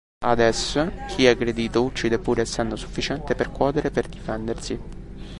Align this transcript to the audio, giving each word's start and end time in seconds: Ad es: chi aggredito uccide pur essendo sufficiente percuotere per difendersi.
Ad 0.25 0.39
es: 0.39 0.83
chi 1.09 1.27
aggredito 1.27 1.83
uccide 1.83 2.17
pur 2.17 2.39
essendo 2.39 2.75
sufficiente 2.75 3.35
percuotere 3.35 3.91
per 3.91 4.07
difendersi. 4.07 4.79